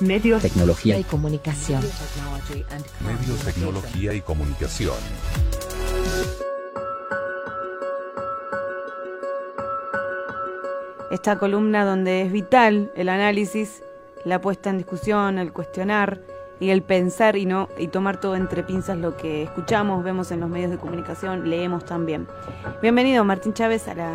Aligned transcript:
Medios, 0.00 0.42
tecnología 0.42 0.96
y 0.96 1.02
comunicación. 1.02 1.82
Medios, 3.00 3.40
tecnología 3.44 4.14
y 4.14 4.20
comunicación. 4.20 4.94
Esta 11.10 11.38
columna 11.38 11.84
donde 11.84 12.22
es 12.22 12.30
vital 12.30 12.92
el 12.94 13.08
análisis, 13.08 13.82
la 14.24 14.40
puesta 14.40 14.70
en 14.70 14.78
discusión, 14.78 15.38
el 15.38 15.52
cuestionar 15.52 16.20
y 16.60 16.70
el 16.70 16.82
pensar 16.82 17.36
y 17.36 17.46
no 17.46 17.68
y 17.76 17.88
tomar 17.88 18.20
todo 18.20 18.36
entre 18.36 18.62
pinzas 18.62 18.98
lo 18.98 19.16
que 19.16 19.42
escuchamos, 19.42 20.04
vemos 20.04 20.30
en 20.30 20.40
los 20.40 20.48
medios 20.48 20.70
de 20.70 20.78
comunicación, 20.78 21.50
leemos 21.50 21.84
también. 21.84 22.28
Bienvenido 22.82 23.24
Martín 23.24 23.52
Chávez 23.52 23.88
a 23.88 23.94
la, 23.94 24.12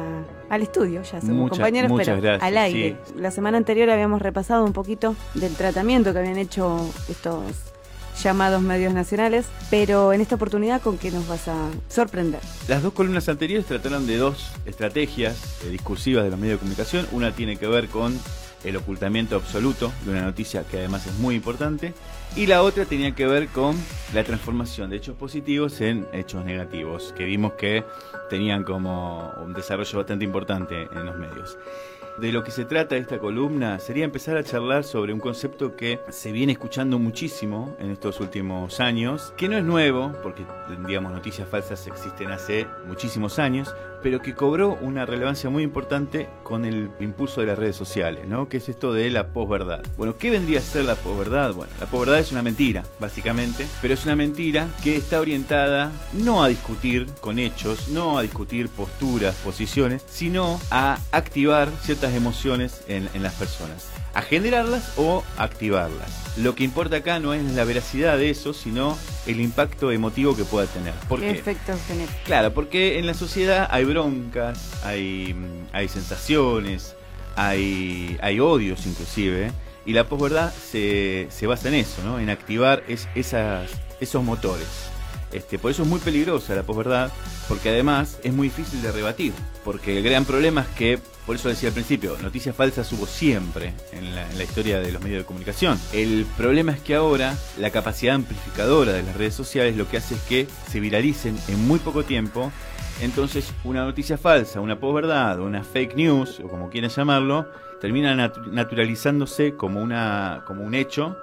al 0.53 0.61
estudio, 0.63 1.01
ya 1.03 1.19
somos 1.21 1.35
Muchas- 1.35 1.57
compañeros, 1.59 1.89
muchas 1.91 2.07
pero 2.07 2.21
gracias, 2.21 2.47
al 2.47 2.57
aire. 2.57 2.97
sí. 3.05 3.13
La 3.17 3.31
semana 3.31 3.57
anterior 3.57 3.89
habíamos 3.89 4.21
repasado 4.21 4.63
un 4.63 4.73
poquito 4.73 5.15
del 5.33 5.53
tratamiento 5.55 6.13
que 6.13 6.19
habían 6.19 6.37
hecho 6.37 6.79
estos 7.09 7.43
llamados 8.23 8.61
medios 8.61 8.93
nacionales, 8.93 9.45
pero 9.71 10.13
en 10.13 10.21
esta 10.21 10.35
oportunidad 10.35 10.81
con 10.81 10.97
qué 10.99 11.09
nos 11.09 11.27
vas 11.27 11.47
a 11.47 11.69
sorprender. 11.89 12.39
Las 12.67 12.83
dos 12.83 12.93
columnas 12.93 13.27
anteriores 13.27 13.65
trataron 13.65 14.05
de 14.05 14.17
dos 14.17 14.51
estrategias 14.67 15.35
eh, 15.65 15.69
discursivas 15.69 16.23
de 16.23 16.29
los 16.29 16.39
medios 16.39 16.55
de 16.55 16.59
comunicación. 16.59 17.07
Una 17.11 17.31
tiene 17.31 17.57
que 17.57 17.65
ver 17.67 17.87
con 17.87 18.17
el 18.63 18.77
ocultamiento 18.77 19.35
absoluto 19.35 19.91
de 20.05 20.11
una 20.11 20.21
noticia 20.23 20.63
que 20.63 20.77
además 20.77 21.05
es 21.07 21.13
muy 21.15 21.35
importante. 21.35 21.93
Y 22.35 22.47
la 22.47 22.63
otra 22.63 22.85
tenía 22.85 23.13
que 23.13 23.27
ver 23.27 23.47
con 23.49 23.75
la 24.13 24.23
transformación 24.23 24.89
de 24.89 24.97
hechos 24.97 25.15
positivos 25.15 25.81
en 25.81 26.07
hechos 26.13 26.43
negativos, 26.43 27.13
que 27.15 27.25
vimos 27.25 27.53
que 27.53 27.83
tenían 28.29 28.63
como 28.63 29.31
un 29.43 29.53
desarrollo 29.53 29.97
bastante 29.99 30.25
importante 30.25 30.87
en 30.91 31.05
los 31.05 31.15
medios. 31.15 31.57
De 32.17 32.31
lo 32.31 32.43
que 32.43 32.51
se 32.51 32.65
trata 32.65 32.95
esta 32.95 33.17
columna 33.17 33.79
sería 33.79 34.05
empezar 34.05 34.37
a 34.37 34.43
charlar 34.43 34.83
sobre 34.83 35.13
un 35.13 35.19
concepto 35.19 35.75
que 35.75 35.99
se 36.09 36.31
viene 36.31 36.51
escuchando 36.51 36.99
muchísimo 36.99 37.75
en 37.79 37.89
estos 37.89 38.19
últimos 38.19 38.79
años, 38.79 39.33
que 39.35 39.49
no 39.49 39.57
es 39.57 39.63
nuevo, 39.63 40.11
porque 40.21 40.45
digamos 40.85 41.11
noticias 41.11 41.47
falsas 41.49 41.87
existen 41.87 42.29
hace 42.29 42.67
muchísimos 42.85 43.39
años, 43.39 43.73
pero 44.03 44.21
que 44.21 44.35
cobró 44.35 44.77
una 44.81 45.05
relevancia 45.05 45.49
muy 45.49 45.63
importante 45.63 46.27
con 46.43 46.65
el 46.65 46.91
impulso 46.99 47.41
de 47.41 47.47
las 47.47 47.57
redes 47.57 47.75
sociales, 47.75 48.27
¿no? 48.27 48.49
Que 48.49 48.57
es 48.57 48.69
esto 48.69 48.93
de 48.93 49.09
la 49.09 49.29
posverdad. 49.29 49.81
Bueno, 49.97 50.17
¿qué 50.17 50.29
vendría 50.29 50.59
a 50.59 50.61
ser 50.61 50.85
la 50.85 50.95
posverdad? 50.95 51.53
Bueno, 51.53 51.71
la 51.79 51.87
posverdad 51.87 52.19
es 52.19 52.31
una 52.31 52.43
mentira, 52.43 52.83
básicamente, 52.99 53.65
pero 53.81 53.93
es 53.93 54.03
una 54.03 54.15
mentira 54.15 54.67
que 54.83 54.97
está 54.97 55.21
orientada 55.21 55.91
no 56.11 56.43
a 56.43 56.49
discutir 56.49 57.07
con 57.21 57.39
hechos, 57.39 57.87
no 57.87 58.17
a 58.17 58.21
discutir 58.21 58.67
posturas, 58.69 59.35
posiciones, 59.35 60.03
sino 60.09 60.59
a 60.69 60.99
activar 61.11 61.69
ciertas 61.81 62.13
emociones 62.13 62.83
en, 62.87 63.09
en 63.13 63.23
las 63.23 63.33
personas, 63.33 63.87
a 64.13 64.21
generarlas 64.21 64.93
o 64.97 65.23
activarlas. 65.37 66.37
Lo 66.37 66.55
que 66.55 66.63
importa 66.63 66.97
acá 66.97 67.19
no 67.19 67.33
es 67.33 67.43
la 67.53 67.63
veracidad 67.63 68.17
de 68.17 68.29
eso, 68.29 68.53
sino 68.53 68.97
el 69.25 69.39
impacto 69.41 69.91
emotivo 69.91 70.35
que 70.35 70.43
pueda 70.43 70.67
tener. 70.67 70.93
¿Por 71.07 71.19
¿Qué 71.19 71.31
qué? 71.33 71.39
efectos 71.39 71.79
genera? 71.87 72.11
Claro, 72.25 72.53
porque 72.53 72.99
en 72.99 73.05
la 73.05 73.13
sociedad 73.13 73.67
hay 73.71 73.85
broncas, 73.85 74.71
hay, 74.83 75.33
mm, 75.33 75.67
hay 75.75 75.87
sensaciones, 75.87 76.95
hay, 77.35 78.17
hay 78.21 78.39
odios 78.39 78.85
inclusive, 78.85 79.51
y 79.85 79.93
la 79.93 80.07
posverdad 80.07 80.53
se, 80.53 81.27
se 81.29 81.47
basa 81.47 81.67
en 81.67 81.75
eso, 81.75 82.01
¿no? 82.03 82.19
en 82.19 82.29
activar 82.29 82.83
es- 82.87 83.07
esas, 83.15 83.69
esos 83.99 84.23
motores. 84.23 84.67
Este, 85.31 85.57
por 85.57 85.71
eso 85.71 85.81
es 85.83 85.89
muy 85.89 85.99
peligrosa 85.99 86.53
la 86.53 86.61
posverdad, 86.63 87.11
porque 87.47 87.69
además 87.69 88.19
es 88.23 88.31
muy 88.33 88.49
difícil 88.49 88.81
de 88.83 88.91
rebatir, 88.91 89.33
porque 89.63 89.97
el 89.97 90.03
gran 90.03 90.25
problema 90.25 90.61
es 90.61 90.67
que, 90.77 90.99
por 91.25 91.35
eso 91.35 91.49
decía 91.49 91.69
al 91.69 91.73
principio, 91.73 92.17
noticias 92.21 92.55
falsas 92.55 92.91
hubo 92.93 93.05
siempre 93.05 93.73
en 93.91 94.13
la, 94.15 94.43
historia 94.43 94.79
de 94.79 94.91
los 94.91 95.01
medios 95.01 95.19
de 95.19 95.25
comunicación. 95.25 95.79
El 95.93 96.25
problema 96.37 96.73
es 96.73 96.81
que 96.81 96.95
ahora 96.95 97.35
la 97.57 97.69
capacidad 97.69 98.15
amplificadora 98.15 98.91
de 98.93 99.03
las 99.03 99.15
redes 99.15 99.33
sociales 99.33 99.77
lo 99.77 99.87
que 99.89 99.97
hace 99.97 100.15
es 100.15 100.21
que 100.21 100.47
se 100.69 100.79
viralicen 100.79 101.37
en 101.47 101.65
muy 101.67 101.79
poco 101.79 102.03
tiempo 102.03 102.51
entonces, 103.01 103.51
una 103.63 103.83
noticia 103.83 104.17
falsa, 104.19 104.61
una 104.61 104.79
posverdad, 104.79 105.39
una 105.39 105.63
fake 105.63 105.95
news, 105.95 106.39
o 106.39 106.47
como 106.47 106.69
quieran 106.69 106.91
llamarlo, 106.91 107.47
termina 107.81 108.13
natu- 108.15 108.45
naturalizándose 108.51 109.55
como, 109.55 109.81
una, 109.81 110.43
como 110.45 110.63
un 110.63 110.75
hecho 110.75 111.17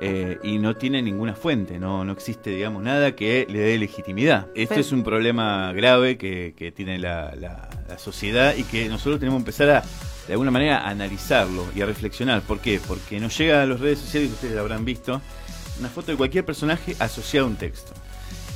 eh, 0.00 0.38
y 0.42 0.58
no 0.58 0.76
tiene 0.76 1.02
ninguna 1.02 1.34
fuente, 1.34 1.78
no, 1.78 2.04
no 2.04 2.12
existe, 2.12 2.50
digamos, 2.50 2.82
nada 2.82 3.14
que 3.14 3.46
le 3.50 3.58
dé 3.58 3.78
legitimidad. 3.78 4.46
Este 4.54 4.68
Pero- 4.68 4.80
es 4.80 4.92
un 4.92 5.04
problema 5.04 5.72
grave 5.74 6.16
que, 6.16 6.54
que 6.56 6.72
tiene 6.72 6.98
la, 6.98 7.34
la- 7.36 7.68
la 7.88 7.98
sociedad 7.98 8.54
y 8.56 8.62
que 8.64 8.88
nosotros 8.88 9.18
tenemos 9.20 9.38
que 9.38 9.42
empezar 9.50 9.68
a, 9.70 9.82
de 10.26 10.32
alguna 10.32 10.50
manera, 10.50 10.78
a 10.78 10.90
analizarlo 10.90 11.66
y 11.74 11.80
a 11.82 11.86
reflexionar. 11.86 12.40
¿Por 12.42 12.60
qué? 12.60 12.80
Porque 12.86 13.20
nos 13.20 13.36
llega 13.36 13.62
a 13.62 13.66
las 13.66 13.80
redes 13.80 13.98
sociales, 13.98 14.30
ustedes 14.32 14.54
lo 14.54 14.60
habrán 14.60 14.84
visto, 14.84 15.20
una 15.78 15.88
foto 15.88 16.12
de 16.12 16.16
cualquier 16.16 16.44
personaje 16.44 16.94
asociada 16.98 17.46
a 17.46 17.50
un 17.50 17.56
texto 17.56 17.92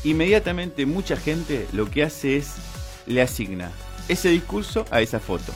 inmediatamente 0.04 0.84
mucha 0.86 1.16
gente 1.16 1.66
lo 1.72 1.90
que 1.90 2.02
hace 2.02 2.36
es 2.36 2.54
le 3.06 3.22
asigna 3.22 3.70
ese 4.08 4.28
discurso 4.28 4.84
a 4.90 5.00
esa 5.00 5.18
foto. 5.18 5.52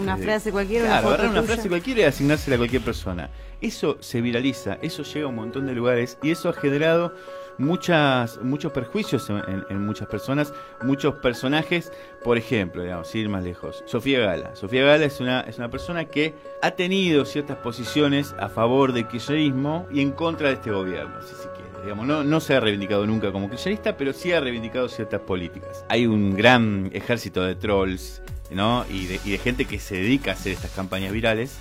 Una 0.00 0.16
frase 0.16 0.50
cualquiera, 0.50 0.86
Claro, 0.86 1.06
una 1.06 1.14
agarrar 1.14 1.30
una 1.30 1.40
tuya. 1.42 1.52
frase 1.54 1.68
cualquiera 1.68 2.00
y 2.00 2.04
asignársela 2.04 2.56
a 2.56 2.58
cualquier 2.58 2.82
persona. 2.82 3.30
Eso 3.60 3.96
se 4.00 4.20
viraliza, 4.20 4.78
eso 4.82 5.02
llega 5.02 5.26
a 5.26 5.28
un 5.28 5.36
montón 5.36 5.66
de 5.66 5.72
lugares 5.74 6.18
y 6.22 6.30
eso 6.30 6.48
ha 6.48 6.52
generado 6.52 7.12
muchas, 7.58 8.38
muchos 8.42 8.72
perjuicios 8.72 9.28
en, 9.30 9.36
en- 9.38 9.64
en 9.68 9.84
muchas 9.84 10.08
personas, 10.08 10.52
muchos 10.82 11.14
personajes. 11.16 11.92
Por 12.22 12.38
ejemplo, 12.38 12.82
digamos, 12.82 13.12
ir 13.14 13.28
más 13.28 13.42
lejos, 13.44 13.82
Sofía 13.86 14.20
Gala. 14.20 14.54
Sofía 14.56 14.84
Gala 14.84 15.04
es 15.04 15.20
una, 15.20 15.40
es 15.42 15.58
una 15.58 15.70
persona 15.70 16.04
que 16.06 16.34
ha 16.62 16.70
tenido 16.72 17.24
ciertas 17.24 17.56
posiciones 17.58 18.34
a 18.38 18.48
favor 18.48 18.92
del 18.92 19.06
kirchnerismo 19.08 19.86
y 19.92 20.00
en 20.02 20.12
contra 20.12 20.48
de 20.48 20.54
este 20.54 20.70
gobierno, 20.70 21.20
si 21.22 21.34
se 21.34 21.48
quiere. 21.50 21.68
Digamos, 21.82 22.06
no, 22.06 22.24
no 22.24 22.40
se 22.40 22.54
ha 22.54 22.60
reivindicado 22.60 23.06
nunca 23.06 23.30
como 23.32 23.48
kirchnerista, 23.48 23.96
pero 23.96 24.12
sí 24.12 24.32
ha 24.32 24.40
reivindicado 24.40 24.88
ciertas 24.88 25.20
políticas. 25.20 25.84
Hay 25.88 26.06
un 26.06 26.34
gran 26.36 26.90
ejército 26.92 27.42
de 27.42 27.54
trolls 27.54 28.20
¿no? 28.50 28.84
y, 28.88 29.06
de, 29.06 29.20
y 29.24 29.30
de 29.32 29.38
gente 29.38 29.64
que 29.64 29.78
se 29.78 29.96
dedica 29.96 30.32
a 30.32 30.34
hacer 30.34 30.52
estas 30.52 30.70
campañas 30.70 31.12
virales. 31.12 31.52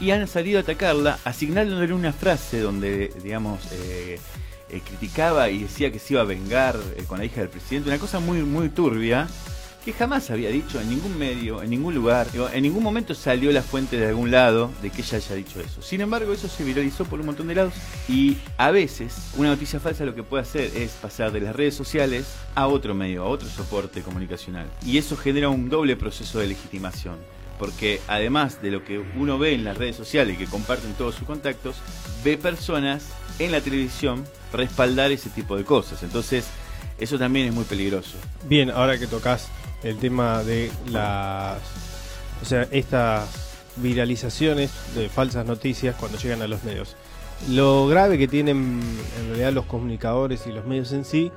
Y 0.00 0.12
han 0.12 0.26
salido 0.28 0.58
a 0.58 0.62
atacarla 0.62 1.18
asignándole 1.24 1.92
una 1.92 2.12
frase 2.12 2.60
donde, 2.60 3.12
digamos, 3.22 3.60
eh, 3.72 4.20
eh, 4.70 4.80
criticaba 4.86 5.50
y 5.50 5.62
decía 5.62 5.90
que 5.90 5.98
se 5.98 6.14
iba 6.14 6.22
a 6.22 6.24
vengar 6.24 6.76
eh, 6.96 7.04
con 7.08 7.18
la 7.18 7.24
hija 7.24 7.40
del 7.40 7.48
presidente, 7.48 7.88
una 7.88 7.98
cosa 7.98 8.20
muy, 8.20 8.42
muy 8.42 8.68
turbia 8.68 9.26
que 9.84 9.92
jamás 9.92 10.30
había 10.30 10.50
dicho 10.50 10.80
en 10.80 10.90
ningún 10.90 11.18
medio, 11.18 11.62
en 11.62 11.70
ningún 11.70 11.94
lugar, 11.94 12.26
en 12.52 12.62
ningún 12.62 12.82
momento 12.82 13.14
salió 13.14 13.50
la 13.52 13.62
fuente 13.62 13.96
de 13.96 14.06
algún 14.06 14.30
lado 14.30 14.70
de 14.82 14.90
que 14.90 15.02
ella 15.02 15.18
haya 15.18 15.34
dicho 15.34 15.60
eso. 15.60 15.82
Sin 15.82 16.00
embargo, 16.00 16.32
eso 16.32 16.48
se 16.48 16.64
viralizó 16.64 17.04
por 17.04 17.20
un 17.20 17.26
montón 17.26 17.48
de 17.48 17.54
lados 17.54 17.74
y 18.08 18.36
a 18.56 18.70
veces 18.70 19.30
una 19.36 19.50
noticia 19.50 19.80
falsa 19.80 20.04
lo 20.04 20.14
que 20.14 20.22
puede 20.22 20.42
hacer 20.42 20.70
es 20.76 20.92
pasar 20.92 21.32
de 21.32 21.40
las 21.40 21.56
redes 21.56 21.74
sociales 21.74 22.26
a 22.54 22.66
otro 22.66 22.94
medio, 22.94 23.22
a 23.22 23.28
otro 23.28 23.48
soporte 23.48 24.02
comunicacional. 24.02 24.66
Y 24.84 24.98
eso 24.98 25.16
genera 25.16 25.48
un 25.48 25.68
doble 25.68 25.96
proceso 25.96 26.38
de 26.38 26.48
legitimación. 26.48 27.16
Porque 27.58 28.00
además 28.06 28.62
de 28.62 28.70
lo 28.70 28.84
que 28.84 29.02
uno 29.16 29.36
ve 29.36 29.52
en 29.52 29.64
las 29.64 29.76
redes 29.76 29.96
sociales 29.96 30.38
que 30.38 30.46
comparten 30.46 30.92
todos 30.94 31.16
sus 31.16 31.26
contactos, 31.26 31.76
ve 32.22 32.38
personas 32.38 33.06
en 33.40 33.50
la 33.50 33.60
televisión 33.60 34.24
respaldar 34.52 35.10
ese 35.10 35.28
tipo 35.30 35.56
de 35.56 35.64
cosas. 35.64 36.04
Entonces, 36.04 36.46
eso 36.98 37.18
también 37.18 37.48
es 37.48 37.54
muy 37.54 37.64
peligroso. 37.64 38.16
Bien, 38.44 38.70
ahora 38.70 38.98
que 38.98 39.06
tocas 39.06 39.48
el 39.82 39.98
tema 39.98 40.42
de 40.42 40.70
las. 40.90 41.60
O 42.42 42.44
sea, 42.44 42.68
estas 42.70 43.48
viralizaciones 43.76 44.72
de 44.94 45.08
falsas 45.08 45.46
noticias 45.46 45.96
cuando 45.96 46.18
llegan 46.18 46.42
a 46.42 46.48
los 46.48 46.64
medios. 46.64 46.96
Lo 47.48 47.86
grave 47.86 48.18
que 48.18 48.26
tienen 48.26 48.80
en 49.20 49.28
realidad 49.28 49.52
los 49.52 49.66
comunicadores 49.66 50.46
y 50.46 50.52
los 50.52 50.64
medios 50.66 50.92
en 50.92 51.04
sí 51.04 51.30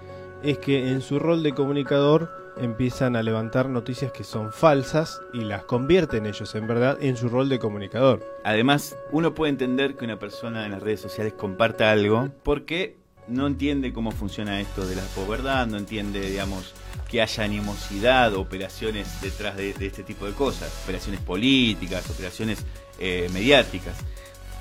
es 0.43 0.57
que 0.57 0.89
en 0.91 1.01
su 1.01 1.19
rol 1.19 1.43
de 1.43 1.53
comunicador 1.53 2.41
empiezan 2.57 3.15
a 3.15 3.23
levantar 3.23 3.69
noticias 3.69 4.11
que 4.11 4.23
son 4.23 4.51
falsas 4.51 5.21
y 5.33 5.41
las 5.41 5.63
convierten 5.63 6.25
ellos 6.25 6.53
en 6.55 6.67
verdad 6.67 6.97
en 7.01 7.17
su 7.17 7.29
rol 7.29 7.49
de 7.49 7.59
comunicador. 7.59 8.21
Además, 8.43 8.97
uno 9.11 9.33
puede 9.33 9.51
entender 9.51 9.95
que 9.95 10.05
una 10.05 10.19
persona 10.19 10.65
en 10.65 10.71
las 10.71 10.83
redes 10.83 11.01
sociales 11.01 11.33
comparta 11.33 11.91
algo 11.91 12.29
porque 12.43 12.97
no 13.31 13.47
entiende 13.47 13.93
cómo 13.93 14.11
funciona 14.11 14.59
esto 14.59 14.85
de 14.85 14.95
la 14.95 15.03
posverdad, 15.15 15.67
no 15.67 15.77
entiende, 15.77 16.29
digamos, 16.29 16.73
que 17.09 17.21
haya 17.21 17.43
animosidad 17.43 18.33
operaciones 18.35 19.21
detrás 19.21 19.57
de, 19.57 19.73
de 19.73 19.87
este 19.87 20.03
tipo 20.03 20.25
de 20.25 20.33
cosas, 20.33 20.71
operaciones 20.83 21.21
políticas, 21.21 22.09
operaciones 22.09 22.65
eh, 22.99 23.29
mediáticas. 23.33 23.95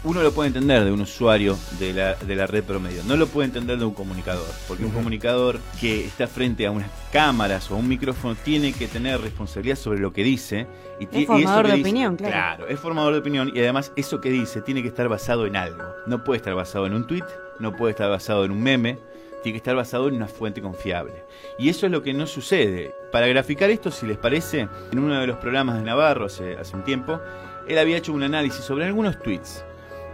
Uno 0.02 0.22
lo 0.22 0.32
puede 0.32 0.46
entender 0.48 0.82
de 0.82 0.92
un 0.92 1.02
usuario 1.02 1.58
de 1.78 1.92
la, 1.92 2.14
de 2.14 2.34
la 2.34 2.46
red 2.46 2.64
promedio, 2.64 3.02
no 3.04 3.16
lo 3.16 3.26
puede 3.26 3.48
entender 3.48 3.76
de 3.78 3.84
un 3.84 3.92
comunicador, 3.92 4.46
porque 4.66 4.82
un 4.82 4.92
comunicador 4.92 5.58
que 5.78 6.06
está 6.06 6.26
frente 6.26 6.66
a 6.66 6.70
unas 6.70 6.90
cámaras 7.12 7.70
o 7.70 7.74
a 7.74 7.76
un 7.78 7.86
micrófono 7.86 8.34
tiene 8.34 8.72
que 8.72 8.88
tener 8.88 9.20
responsabilidad 9.20 9.76
sobre 9.76 9.98
lo 10.00 10.10
que 10.14 10.24
dice. 10.24 10.66
Y, 11.00 11.04
eso 11.04 11.26
formador 11.26 11.66
de 11.66 11.72
dice- 11.74 11.82
opinión, 11.82 12.16
claro. 12.16 12.32
Claro, 12.32 12.68
es 12.68 12.80
formador 12.80 13.12
de 13.12 13.18
opinión 13.18 13.52
y 13.54 13.58
además 13.58 13.92
eso 13.94 14.22
que 14.22 14.30
dice 14.30 14.62
tiene 14.62 14.80
que 14.80 14.88
estar 14.88 15.06
basado 15.08 15.44
en 15.44 15.54
algo. 15.54 15.84
No 16.06 16.24
puede 16.24 16.38
estar 16.38 16.54
basado 16.54 16.86
en 16.86 16.94
un 16.94 17.06
tweet, 17.06 17.24
no 17.58 17.76
puede 17.76 17.90
estar 17.90 18.08
basado 18.08 18.46
en 18.46 18.52
un 18.52 18.62
meme, 18.62 18.98
tiene 19.42 19.52
que 19.52 19.58
estar 19.58 19.76
basado 19.76 20.08
en 20.08 20.14
una 20.14 20.28
fuente 20.28 20.62
confiable. 20.62 21.24
Y 21.58 21.68
eso 21.68 21.84
es 21.84 21.92
lo 21.92 22.02
que 22.02 22.14
no 22.14 22.26
sucede. 22.26 22.94
Para 23.12 23.26
graficar 23.26 23.68
esto, 23.68 23.90
si 23.90 24.06
les 24.06 24.16
parece, 24.16 24.66
en 24.92 24.98
uno 24.98 25.20
de 25.20 25.26
los 25.26 25.36
programas 25.36 25.76
de 25.76 25.82
Navarro 25.82 26.24
hace, 26.24 26.56
hace 26.56 26.74
un 26.74 26.84
tiempo, 26.84 27.20
él 27.68 27.76
había 27.78 27.98
hecho 27.98 28.14
un 28.14 28.22
análisis 28.22 28.64
sobre 28.64 28.86
algunos 28.86 29.18
tweets 29.22 29.62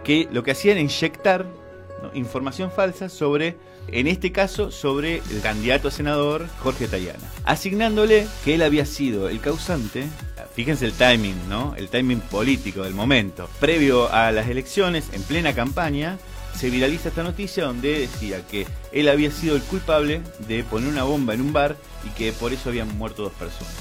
que 0.07 0.29
lo 0.31 0.41
que 0.41 0.51
hacían 0.51 0.77
era 0.77 0.81
inyectar 0.83 1.45
información 2.13 2.71
falsa 2.71 3.09
sobre, 3.09 3.57
en 3.89 4.07
este 4.07 4.31
caso, 4.31 4.71
sobre 4.71 5.17
el 5.31 5.41
candidato 5.41 5.89
a 5.89 5.91
senador 5.91 6.47
Jorge 6.63 6.87
Tayana, 6.87 7.29
asignándole 7.43 8.25
que 8.45 8.55
él 8.55 8.61
había 8.61 8.85
sido 8.85 9.27
el 9.27 9.41
causante, 9.41 10.07
fíjense 10.55 10.85
el 10.85 10.93
timing, 10.93 11.49
¿no? 11.49 11.75
El 11.75 11.89
timing 11.89 12.21
político 12.21 12.83
del 12.83 12.93
momento, 12.93 13.49
previo 13.59 14.09
a 14.09 14.31
las 14.31 14.47
elecciones, 14.47 15.09
en 15.11 15.23
plena 15.23 15.53
campaña, 15.53 16.17
se 16.55 16.69
viraliza 16.69 17.09
esta 17.09 17.23
noticia 17.23 17.65
donde 17.65 17.99
decía 17.99 18.47
que 18.47 18.65
él 18.93 19.09
había 19.09 19.29
sido 19.29 19.57
el 19.57 19.61
culpable 19.63 20.21
de 20.47 20.63
poner 20.63 20.87
una 20.87 21.03
bomba 21.03 21.33
en 21.33 21.41
un 21.41 21.51
bar 21.51 21.75
y 22.05 22.09
que 22.17 22.31
por 22.31 22.53
eso 22.53 22.69
habían 22.69 22.97
muerto 22.97 23.23
dos 23.23 23.33
personas. 23.33 23.75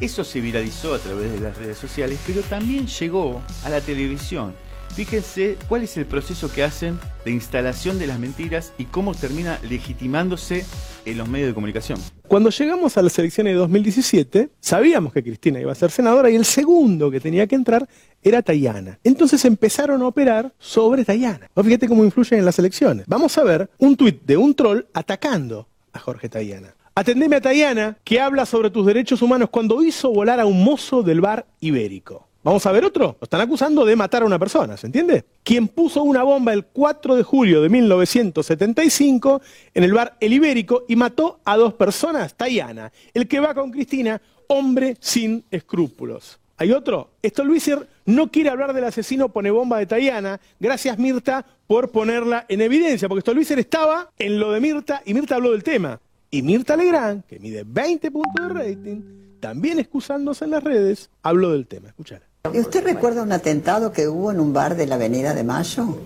Eso 0.00 0.22
se 0.22 0.40
viralizó 0.40 0.92
a 0.94 0.98
través 0.98 1.32
de 1.32 1.40
las 1.40 1.56
redes 1.56 1.78
sociales, 1.78 2.18
pero 2.26 2.42
también 2.42 2.86
llegó 2.86 3.40
a 3.64 3.70
la 3.70 3.80
televisión. 3.80 4.54
Fíjense 4.94 5.56
cuál 5.68 5.84
es 5.84 5.96
el 5.96 6.04
proceso 6.04 6.52
que 6.52 6.62
hacen 6.62 7.00
de 7.24 7.30
instalación 7.30 7.98
de 7.98 8.06
las 8.06 8.18
mentiras 8.18 8.74
y 8.76 8.84
cómo 8.84 9.14
termina 9.14 9.58
legitimándose 9.68 10.66
en 11.06 11.16
los 11.16 11.28
medios 11.28 11.48
de 11.48 11.54
comunicación. 11.54 11.98
Cuando 12.28 12.50
llegamos 12.50 12.98
a 12.98 13.02
las 13.02 13.18
elecciones 13.18 13.54
de 13.54 13.58
2017, 13.58 14.50
sabíamos 14.60 15.14
que 15.14 15.22
Cristina 15.22 15.60
iba 15.60 15.72
a 15.72 15.74
ser 15.74 15.90
senadora 15.90 16.30
y 16.30 16.36
el 16.36 16.44
segundo 16.44 17.10
que 17.10 17.20
tenía 17.20 17.46
que 17.46 17.54
entrar 17.54 17.88
era 18.22 18.42
Tayana. 18.42 18.98
Entonces 19.02 19.42
empezaron 19.46 20.02
a 20.02 20.06
operar 20.08 20.52
sobre 20.58 21.06
Tayana. 21.06 21.48
Fíjate 21.56 21.88
cómo 21.88 22.04
influyen 22.04 22.40
en 22.40 22.44
las 22.44 22.58
elecciones. 22.58 23.06
Vamos 23.06 23.36
a 23.38 23.44
ver 23.44 23.70
un 23.78 23.96
tuit 23.96 24.22
de 24.24 24.36
un 24.36 24.54
troll 24.54 24.82
atacando 24.92 25.68
a 25.94 25.98
Jorge 26.00 26.28
Tayana. 26.28 26.74
Atendeme 26.94 27.36
a 27.36 27.40
Tayana, 27.40 27.96
que 28.04 28.20
habla 28.20 28.44
sobre 28.44 28.68
tus 28.68 28.84
derechos 28.84 29.22
humanos 29.22 29.48
cuando 29.50 29.82
hizo 29.82 30.12
volar 30.12 30.38
a 30.38 30.44
un 30.44 30.62
mozo 30.62 31.02
del 31.02 31.22
bar 31.22 31.46
ibérico. 31.60 32.28
Vamos 32.44 32.66
a 32.66 32.72
ver 32.72 32.84
otro. 32.84 33.16
Lo 33.20 33.24
están 33.24 33.40
acusando 33.40 33.84
de 33.84 33.94
matar 33.94 34.22
a 34.22 34.26
una 34.26 34.38
persona, 34.38 34.76
¿se 34.76 34.86
entiende? 34.86 35.24
Quien 35.44 35.68
puso 35.68 36.02
una 36.02 36.24
bomba 36.24 36.52
el 36.52 36.64
4 36.64 37.14
de 37.14 37.22
julio 37.22 37.62
de 37.62 37.68
1975 37.68 39.40
en 39.74 39.84
el 39.84 39.92
bar 39.92 40.16
El 40.18 40.32
Ibérico 40.32 40.84
y 40.88 40.96
mató 40.96 41.38
a 41.44 41.56
dos 41.56 41.74
personas, 41.74 42.34
Tayana. 42.34 42.90
El 43.14 43.28
que 43.28 43.38
va 43.38 43.54
con 43.54 43.70
Cristina, 43.70 44.20
hombre 44.48 44.96
sin 44.98 45.44
escrúpulos. 45.52 46.40
¿Hay 46.56 46.72
otro? 46.72 47.10
Stolbizer 47.24 47.88
no 48.06 48.30
quiere 48.30 48.50
hablar 48.50 48.72
del 48.74 48.84
asesino 48.84 49.28
pone 49.28 49.52
bomba 49.52 49.78
de 49.78 49.86
Tayana. 49.86 50.40
Gracias, 50.58 50.98
Mirta, 50.98 51.46
por 51.68 51.90
ponerla 51.90 52.44
en 52.48 52.60
evidencia, 52.60 53.08
porque 53.08 53.20
Stolbizer 53.20 53.60
estaba 53.60 54.10
en 54.18 54.40
lo 54.40 54.50
de 54.50 54.60
Mirta 54.60 55.02
y 55.04 55.14
Mirta 55.14 55.36
habló 55.36 55.52
del 55.52 55.62
tema. 55.62 56.00
Y 56.28 56.42
Mirta 56.42 56.76
Legrand, 56.76 57.24
que 57.24 57.38
mide 57.38 57.62
20 57.64 58.10
puntos 58.10 58.48
de 58.48 58.54
rating, 58.54 59.00
también 59.38 59.78
excusándose 59.78 60.44
en 60.44 60.50
las 60.50 60.64
redes, 60.64 61.10
habló 61.22 61.52
del 61.52 61.66
tema. 61.66 61.88
Escuchar. 61.88 62.31
¿Y 62.50 62.58
usted 62.58 62.82
recuerda 62.82 63.22
un 63.22 63.30
atentado 63.30 63.92
que 63.92 64.08
hubo 64.08 64.32
en 64.32 64.40
un 64.40 64.52
bar 64.52 64.74
de 64.74 64.88
la 64.88 64.96
Avenida 64.96 65.32
de 65.32 65.44
Mayo 65.44 65.96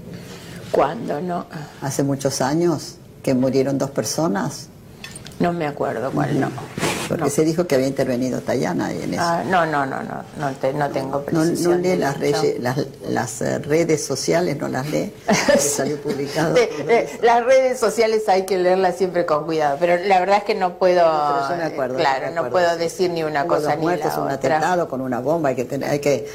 ¿Cuándo? 0.70 1.18
No, 1.22 1.46
hace 1.80 2.02
muchos 2.02 2.42
años? 2.42 2.96
Que 3.22 3.32
murieron 3.32 3.78
dos 3.78 3.88
personas. 3.88 4.68
no 5.40 5.54
me 5.54 5.66
acuerdo 5.66 6.10
cuál 6.12 6.38
no. 6.38 6.50
Porque 7.08 7.24
No. 7.24 7.30
se 7.30 7.44
dijo 7.44 7.66
que 7.66 7.74
había 7.76 7.86
intervenido 7.86 8.40
Tayana 8.40 8.90
en 8.92 9.14
eso. 9.14 9.22
Ah, 9.24 9.42
no, 9.46 9.64
no, 9.66 9.86
no, 9.86 10.02
no, 10.02 10.22
no, 10.38 10.50
te- 10.60 10.72
no 10.74 10.90
tengo 10.90 11.22
precisión. 11.22 11.72
no 11.82 11.88
lee 11.88 11.96
las, 11.96 12.16
No. 12.16 12.22
reyes- 12.24 12.58
las, 12.60 12.78
las, 13.08 13.42
eh, 13.42 13.58
redes 13.60 14.04
sociales, 14.04 14.56
no 14.58 14.68
las 14.68 14.88
lee. 14.90 15.12
salió 15.58 16.00
publicado. 16.00 16.54
Las 17.22 17.44
redes 17.44 17.78
sociales 17.78 18.28
hay 18.28 18.44
que 18.46 18.58
leerlas 18.58 18.96
siempre 18.96 19.24
con 19.26 19.44
cuidado, 19.44 19.76
pero 19.78 19.96
la 20.04 20.18
verdad 20.20 20.38
es 20.38 20.44
que 20.44 20.54
no 20.54 20.78
puedo, 20.78 21.02
Pero 21.02 21.48
yo 21.50 21.56
me 21.56 21.64
acuerdo, 21.64 21.96
claro, 21.96 22.30
no 22.32 22.50
puedo 22.50 22.72
sí. 22.72 22.78
decir 22.78 23.10
ni 23.10 23.22
una 23.22 23.42
Hubo 23.44 23.54
cosa 23.54 23.68
dos 23.70 23.76
ni 23.76 23.82
muertos, 23.82 24.12
la 24.16 24.22
un 24.22 24.30
otra. 24.30 24.56
atentado 24.56 24.88
con 24.88 25.00
una 25.00 25.20
bomba, 25.20 25.50
hay 25.50 25.56
que 25.56 25.64
tener, 25.64 25.90
hay 25.90 25.98
que, 26.00 26.26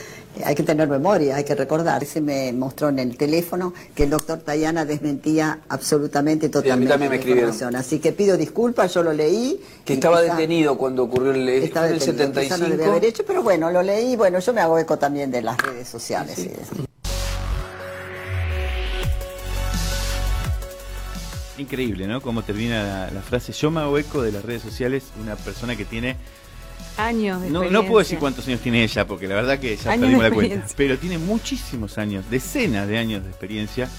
hay 0.45 0.56
que 0.56 0.63
tener 0.63 0.88
memoria, 0.88 1.36
hay 1.36 1.44
que 1.44 1.56
recordar. 1.56 2.06
Se 2.06 2.22
me 2.22 2.54
mostró 2.54 2.89
en 2.89 3.00
el 3.00 3.18
teléfono 3.18 3.74
que 3.94 4.04
el 4.04 4.10
doctor 4.10 4.39
Tayana 4.39 4.86
desmentía 4.86 5.60
absolutamente 5.69 6.50
totalmente 6.50 6.89
también 6.89 7.10
me 7.10 7.16
la 7.16 7.19
escribieron. 7.19 7.50
información. 7.54 7.75
Así 7.80 8.00
que 8.00 8.12
pido 8.13 8.38
disculpas, 8.38 8.94
yo 8.94 9.04
lo 9.04 9.13
leí. 9.13 9.62
Que 9.86 9.94
estaba 9.94 10.22
quizá- 10.22 10.36
detenido 10.36 10.78
cuando 10.78 11.04
ocurrió 11.04 11.31
el, 11.31 11.48
Estaba 11.50 11.88
el 11.88 12.00
detenido, 12.00 12.31
quizá 12.42 12.57
no 12.57 12.63
lo 12.63 12.69
debe 12.72 12.83
75. 12.83 12.92
haber 12.92 13.06
hecho, 13.06 13.24
pero 13.25 13.44
bueno, 13.44 13.69
lo 13.72 13.81
leí, 13.83 14.16
bueno, 14.16 14.39
yo 14.39 14.54
me 14.54 14.62
hago 14.62 14.78
eco 14.80 14.98
también 14.98 15.31
de 15.31 15.42
las 15.42 15.57
redes 15.57 15.88
sociales. 15.88 16.38
y 16.39 16.44
de- 16.48 16.57
Increíble, 21.57 22.07
¿no? 22.07 22.22
Cómo 22.22 22.44
termina 22.44 22.84
la, 22.84 23.12
la 23.12 23.22
frase. 23.22 23.51
Yo 23.51 23.69
me 23.69 23.81
hago 23.81 23.98
eco 23.98 24.22
de 24.22 24.31
las 24.31 24.44
redes 24.44 24.62
sociales, 24.63 25.04
una 25.22 25.36
persona 25.36 25.75
que 25.75 25.86
tiene... 25.86 26.16
Años 26.97 27.41
de 27.41 27.49
No, 27.49 27.63
no 27.69 27.85
puedo 27.85 27.99
decir 27.99 28.19
cuántos 28.19 28.47
años 28.47 28.59
tiene 28.61 28.83
ella, 28.83 29.05
porque 29.07 29.27
la 29.27 29.35
verdad 29.35 29.59
que 29.59 29.75
ya 29.75 29.91
perdimos 29.91 30.23
la 30.23 30.31
cuenta. 30.31 30.65
Pero 30.75 30.97
tiene 30.97 31.17
muchísimos 31.17 31.97
años, 31.97 32.25
decenas 32.29 32.88
de 32.88 32.97
años 32.97 33.23
de 33.23 33.29
experiencia 33.29 33.89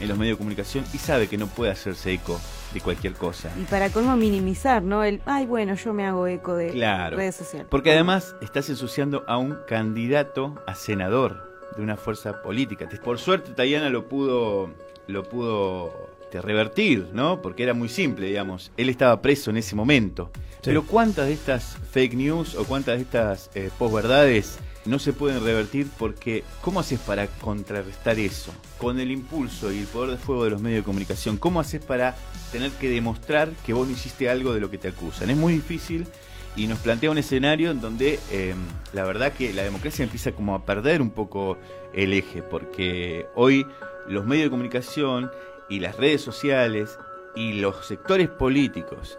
en 0.00 0.08
los 0.08 0.16
medios 0.18 0.36
de 0.36 0.38
comunicación 0.38 0.84
y 0.94 0.98
sabe 0.98 1.28
que 1.28 1.36
no 1.36 1.46
puede 1.46 1.70
hacerse 1.72 2.12
eco 2.12 2.40
de 2.72 2.80
cualquier 2.80 3.12
cosa. 3.14 3.50
Y 3.60 3.64
para 3.64 3.90
colmo 3.90 4.16
minimizar, 4.16 4.82
¿no? 4.82 5.04
El, 5.04 5.20
ay, 5.26 5.46
bueno, 5.46 5.74
yo 5.74 5.92
me 5.92 6.06
hago 6.06 6.26
eco 6.26 6.54
de 6.54 6.70
Claro. 6.70 7.16
redes 7.16 7.36
sociales. 7.36 7.66
Porque 7.70 7.92
además 7.92 8.34
estás 8.40 8.68
ensuciando 8.70 9.24
a 9.26 9.36
un 9.36 9.58
candidato 9.66 10.54
a 10.66 10.74
senador 10.74 11.50
de 11.76 11.82
una 11.82 11.96
fuerza 11.96 12.42
política. 12.42 12.88
Por 13.04 13.18
suerte 13.18 13.52
Tayana 13.52 13.90
lo 13.90 14.08
pudo 14.08 14.70
lo 15.06 15.24
pudo 15.24 16.09
este, 16.30 16.40
revertir, 16.40 17.08
¿no? 17.12 17.42
Porque 17.42 17.64
era 17.64 17.74
muy 17.74 17.88
simple, 17.88 18.28
digamos. 18.28 18.70
Él 18.76 18.88
estaba 18.88 19.20
preso 19.20 19.50
en 19.50 19.56
ese 19.56 19.74
momento. 19.74 20.30
Pero 20.62 20.86
¿cuántas 20.86 21.26
de 21.26 21.32
estas 21.32 21.76
fake 21.90 22.14
news 22.14 22.54
o 22.54 22.64
cuántas 22.64 22.96
de 22.98 23.02
estas 23.02 23.50
eh, 23.56 23.70
posverdades 23.76 24.60
no 24.84 25.00
se 25.00 25.12
pueden 25.12 25.42
revertir? 25.42 25.88
Porque 25.98 26.44
¿cómo 26.60 26.78
haces 26.78 27.00
para 27.00 27.26
contrarrestar 27.26 28.20
eso? 28.20 28.52
Con 28.78 29.00
el 29.00 29.10
impulso 29.10 29.72
y 29.72 29.78
el 29.80 29.86
poder 29.86 30.10
de 30.10 30.16
fuego 30.18 30.44
de 30.44 30.50
los 30.50 30.62
medios 30.62 30.82
de 30.82 30.84
comunicación, 30.84 31.36
¿cómo 31.36 31.58
haces 31.58 31.84
para 31.84 32.14
tener 32.52 32.70
que 32.72 32.88
demostrar 32.88 33.48
que 33.66 33.72
vos 33.72 33.88
no 33.88 33.94
hiciste 33.94 34.30
algo 34.30 34.52
de 34.52 34.60
lo 34.60 34.70
que 34.70 34.78
te 34.78 34.86
acusan? 34.86 35.30
Es 35.30 35.36
muy 35.36 35.54
difícil 35.54 36.06
y 36.54 36.68
nos 36.68 36.78
plantea 36.78 37.10
un 37.10 37.18
escenario 37.18 37.72
en 37.72 37.80
donde 37.80 38.20
eh, 38.30 38.54
la 38.92 39.02
verdad 39.02 39.32
que 39.32 39.52
la 39.52 39.64
democracia 39.64 40.04
empieza 40.04 40.30
como 40.30 40.54
a 40.54 40.64
perder 40.64 41.02
un 41.02 41.10
poco 41.10 41.58
el 41.92 42.12
eje, 42.12 42.42
porque 42.42 43.26
hoy 43.34 43.66
los 44.06 44.26
medios 44.26 44.44
de 44.44 44.50
comunicación 44.50 45.30
y 45.70 45.80
las 45.80 45.96
redes 45.96 46.20
sociales 46.20 46.98
y 47.34 47.54
los 47.54 47.86
sectores 47.86 48.28
políticos 48.28 49.18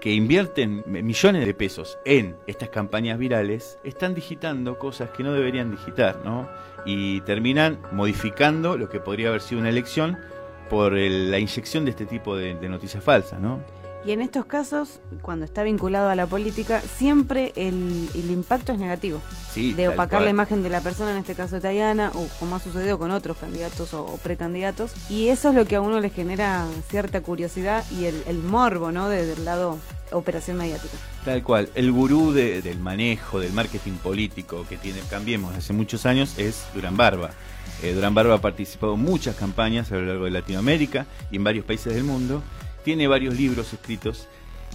que 0.00 0.12
invierten 0.12 0.84
millones 0.86 1.46
de 1.46 1.54
pesos 1.54 1.98
en 2.04 2.36
estas 2.46 2.68
campañas 2.68 3.18
virales 3.18 3.78
están 3.82 4.14
digitando 4.14 4.78
cosas 4.78 5.10
que 5.10 5.22
no 5.24 5.32
deberían 5.32 5.70
digitar, 5.70 6.20
¿no? 6.24 6.48
Y 6.84 7.22
terminan 7.22 7.80
modificando 7.92 8.76
lo 8.76 8.88
que 8.88 9.00
podría 9.00 9.28
haber 9.30 9.40
sido 9.40 9.60
una 9.60 9.70
elección 9.70 10.18
por 10.70 10.96
el- 10.96 11.30
la 11.30 11.38
inyección 11.38 11.84
de 11.84 11.92
este 11.92 12.06
tipo 12.06 12.36
de, 12.36 12.54
de 12.54 12.68
noticias 12.68 13.02
falsas, 13.02 13.40
¿no? 13.40 13.60
Y 14.06 14.12
en 14.12 14.20
estos 14.22 14.46
casos, 14.46 15.00
cuando 15.20 15.44
está 15.44 15.64
vinculado 15.64 16.08
a 16.08 16.14
la 16.14 16.26
política, 16.26 16.80
siempre 16.96 17.52
el, 17.56 18.08
el 18.14 18.30
impacto 18.30 18.72
es 18.72 18.78
negativo. 18.78 19.20
Sí, 19.52 19.72
de 19.72 19.88
opacar 19.88 20.22
la 20.22 20.30
imagen 20.30 20.62
de 20.62 20.68
la 20.70 20.80
persona, 20.80 21.10
en 21.10 21.16
este 21.18 21.34
caso 21.34 21.60
Tayana, 21.60 22.12
o 22.14 22.28
como 22.38 22.54
ha 22.56 22.60
sucedido 22.60 22.98
con 22.98 23.10
otros 23.10 23.36
candidatos 23.38 23.92
o, 23.94 24.04
o 24.04 24.16
precandidatos. 24.18 24.92
Y 25.10 25.28
eso 25.28 25.48
es 25.48 25.54
lo 25.56 25.64
que 25.64 25.74
a 25.76 25.80
uno 25.80 25.98
le 26.00 26.10
genera 26.10 26.66
cierta 26.88 27.20
curiosidad 27.20 27.84
y 27.90 28.04
el, 28.04 28.22
el 28.28 28.38
morbo, 28.38 28.92
¿no? 28.92 29.08
Desde 29.08 29.32
el 29.32 29.44
lado 29.44 29.78
operación 30.12 30.56
mediática. 30.58 30.94
Tal 31.24 31.42
cual. 31.42 31.68
El 31.74 31.90
gurú 31.90 32.32
de- 32.32 32.62
del 32.62 32.78
manejo, 32.78 33.40
del 33.40 33.52
marketing 33.52 33.94
político 33.94 34.64
que 34.68 34.76
tiene 34.76 35.00
Cambiemos 35.10 35.56
hace 35.56 35.72
muchos 35.72 36.06
años 36.06 36.38
es 36.38 36.64
Durán 36.74 36.96
Barba. 36.96 37.30
Eh, 37.82 37.92
Durán 37.92 38.14
Barba 38.14 38.36
ha 38.36 38.40
participado 38.40 38.94
en 38.94 39.00
muchas 39.00 39.34
campañas 39.34 39.90
a 39.90 39.96
lo 39.96 40.02
largo 40.06 40.26
de 40.26 40.30
Latinoamérica 40.30 41.06
y 41.32 41.36
en 41.36 41.44
varios 41.44 41.64
países 41.64 41.92
del 41.92 42.04
mundo. 42.04 42.40
Tiene 42.86 43.08
varios 43.08 43.34
libros 43.34 43.72
escritos 43.72 44.28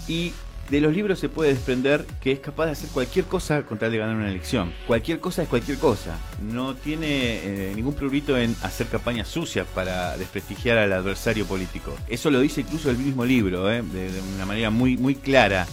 y 0.05 0.33
de 0.69 0.81
los 0.81 0.93
libros 0.93 1.17
se 1.17 1.29
puede 1.29 1.53
desprender 1.53 2.05
que 2.19 2.33
es 2.33 2.41
capaz 2.41 2.65
de 2.65 2.71
hacer 2.73 2.89
cualquier 2.89 3.23
cosa 3.23 3.63
con 3.63 3.77
tal 3.77 3.89
de 3.89 3.99
ganar 3.99 4.17
una 4.17 4.29
elección. 4.29 4.73
Cualquier 4.85 5.21
cosa 5.21 5.43
es 5.43 5.47
cualquier 5.47 5.77
cosa. 5.77 6.19
No 6.41 6.75
tiene 6.75 7.07
eh, 7.07 7.71
ningún 7.73 7.93
prurito 7.93 8.37
en 8.37 8.53
hacer 8.63 8.87
campañas 8.87 9.29
sucias 9.29 9.65
para 9.73 10.17
desprestigiar 10.17 10.77
al 10.77 10.91
adversario 10.91 11.45
político. 11.45 11.95
Eso 12.09 12.29
lo 12.29 12.41
dice 12.41 12.59
incluso 12.59 12.89
el 12.89 12.97
mismo 12.97 13.23
libro, 13.23 13.71
eh, 13.71 13.81
de, 13.81 14.11
una 14.35 14.45
manera 14.45 14.71
muy, 14.71 14.97
muy 14.97 15.15
clara. 15.15 15.65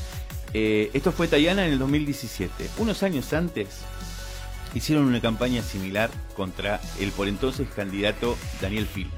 Eh, 0.54 0.90
esto 0.95 1.11
fue 1.11 1.26
Tayana 1.26 1.66
en 1.66 1.73
el 1.73 1.80
2017. 1.80 2.71
Unos 2.78 3.02
años 3.02 3.33
antes 3.33 3.80
hicieron 4.75 5.07
una 5.07 5.21
campaña 5.21 5.61
similar 5.62 6.09
contra 6.37 6.80
el 7.00 7.11
por 7.11 7.26
entonces 7.26 7.66
candidato 7.75 8.37
Daniel 8.61 8.87
Filmus. 8.87 9.17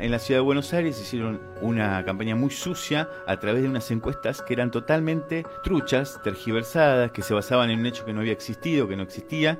En 0.00 0.10
la 0.10 0.18
ciudad 0.18 0.38
de 0.38 0.44
Buenos 0.44 0.72
Aires 0.72 0.98
hicieron 0.98 1.40
una 1.60 2.02
campaña 2.06 2.34
muy 2.34 2.50
sucia 2.50 3.10
a 3.26 3.38
través 3.38 3.62
de 3.62 3.68
unas 3.68 3.90
encuestas 3.90 4.40
que 4.40 4.54
eran 4.54 4.70
totalmente 4.70 5.44
truchas, 5.62 6.18
tergiversadas, 6.24 7.12
que 7.12 7.20
se 7.20 7.34
basaban 7.34 7.68
en 7.70 7.80
un 7.80 7.86
hecho 7.86 8.06
que 8.06 8.14
no 8.14 8.20
había 8.20 8.32
existido, 8.32 8.88
que 8.88 8.96
no 8.96 9.02
existía. 9.02 9.58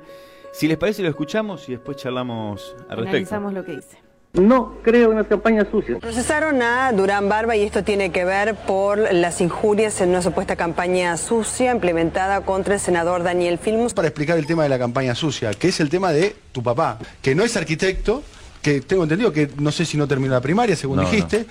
Si 0.51 0.67
les 0.67 0.77
parece 0.77 1.03
lo 1.03 1.09
escuchamos 1.09 1.69
y 1.69 1.73
después 1.73 1.97
charlamos 1.97 2.75
al 2.89 2.97
respecto. 2.97 3.35
Analizamos 3.35 3.53
lo 3.53 3.63
que 3.63 3.75
dice. 3.75 3.97
No 4.33 4.77
creo 4.81 5.11
en 5.11 5.17
las 5.17 5.27
campañas 5.27 5.67
sucias. 5.69 5.99
Procesaron 5.99 6.59
a 6.63 6.91
Durán 6.91 7.29
Barba 7.29 7.55
y 7.55 7.63
esto 7.63 7.83
tiene 7.83 8.11
que 8.11 8.25
ver 8.25 8.55
por 8.55 9.13
las 9.13 9.41
injurias 9.41 10.01
en 10.01 10.09
una 10.09 10.23
supuesta 10.23 10.55
campaña 10.55 11.17
sucia 11.17 11.71
implementada 11.71 12.41
contra 12.41 12.73
el 12.73 12.79
senador 12.79 13.21
Daniel 13.21 13.59
Filmus. 13.59 13.93
Para 13.93 14.07
explicar 14.07 14.39
el 14.39 14.47
tema 14.47 14.63
de 14.63 14.69
la 14.69 14.79
campaña 14.79 15.13
sucia, 15.13 15.51
que 15.53 15.67
es 15.67 15.79
el 15.81 15.89
tema 15.89 16.11
de 16.11 16.35
tu 16.51 16.63
papá, 16.63 16.97
que 17.21 17.35
no 17.35 17.43
es 17.43 17.55
arquitecto, 17.57 18.23
que 18.61 18.81
tengo 18.81 19.03
entendido 19.03 19.31
que 19.31 19.49
no 19.57 19.71
sé 19.71 19.85
si 19.85 19.97
no 19.97 20.07
terminó 20.07 20.33
la 20.33 20.41
primaria, 20.41 20.75
según 20.75 20.97
No, 20.97 21.09
dijiste, 21.09 21.45